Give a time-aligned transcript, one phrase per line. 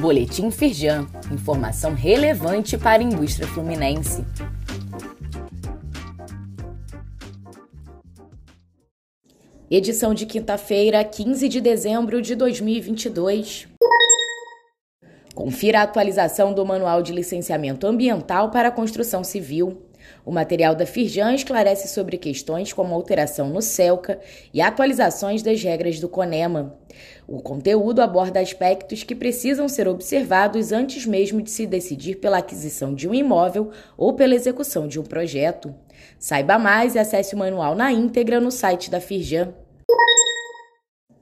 [0.00, 4.24] Boletim Firjan, informação relevante para a indústria fluminense.
[9.68, 13.66] Edição de quinta-feira, 15 de dezembro de 2022.
[15.34, 19.87] Confira a atualização do Manual de Licenciamento Ambiental para a Construção Civil.
[20.24, 24.20] O material da Firjan esclarece sobre questões como alteração no CELCA
[24.52, 26.76] e atualizações das regras do CONEMA.
[27.26, 32.94] O conteúdo aborda aspectos que precisam ser observados antes mesmo de se decidir pela aquisição
[32.94, 35.74] de um imóvel ou pela execução de um projeto.
[36.18, 39.52] Saiba mais e acesse o manual na íntegra no site da Firjan.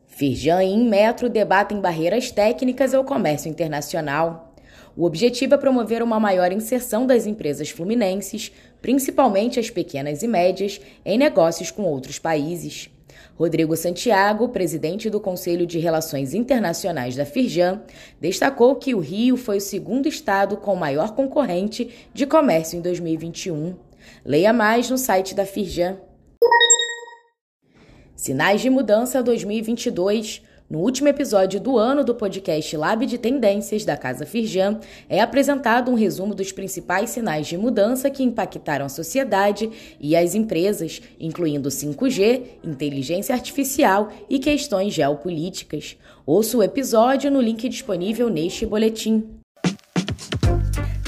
[0.07, 4.55] Firjan e Inmetro debatem barreiras técnicas ao comércio internacional.
[4.97, 10.81] O objetivo é promover uma maior inserção das empresas fluminenses, principalmente as pequenas e médias,
[11.05, 12.91] em negócios com outros países.
[13.37, 17.83] Rodrigo Santiago, presidente do Conselho de Relações Internacionais da Firjan,
[18.19, 23.75] destacou que o Rio foi o segundo estado com maior concorrente de comércio em 2021.
[24.25, 25.99] Leia mais no site da Firjan.
[28.15, 30.43] Sinais de Mudança 2022.
[30.69, 35.93] No último episódio do ano do podcast Lab de Tendências da Casa Firjan, é apresentado
[35.93, 41.69] um resumo dos principais sinais de mudança que impactaram a sociedade e as empresas, incluindo
[41.69, 45.97] 5G, inteligência artificial e questões geopolíticas.
[46.27, 49.25] Ouça o episódio no link disponível neste boletim.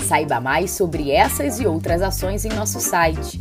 [0.06, 3.40] Saiba mais sobre essas e outras ações em nosso site